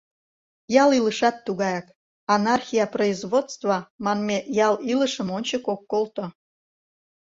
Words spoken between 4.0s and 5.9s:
манме ял илышым ончык ок